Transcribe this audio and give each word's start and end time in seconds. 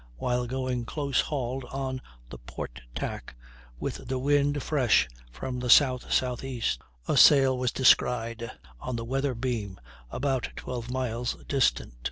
while 0.15 0.47
going 0.47 0.83
close 0.83 1.21
hauled 1.21 1.63
on 1.65 2.01
the 2.31 2.39
port 2.39 2.81
tack, 2.95 3.35
with 3.79 4.07
the 4.07 4.17
wind 4.17 4.63
fresh 4.63 5.07
from 5.31 5.59
the 5.59 5.67
S. 5.67 5.79
S. 6.23 6.43
E., 6.43 6.63
a 7.07 7.15
sail 7.15 7.55
was 7.55 7.71
descried 7.71 8.49
on 8.79 8.95
the 8.95 9.05
weather 9.05 9.35
beam, 9.35 9.79
about 10.09 10.49
12 10.55 10.89
miles 10.89 11.37
distant. 11.47 11.93